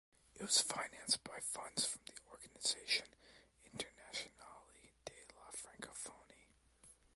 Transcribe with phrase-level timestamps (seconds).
[0.33, 3.05] It was financed by funds from the Organisation
[3.71, 4.65] internationale
[5.05, 6.49] de la Francophonie.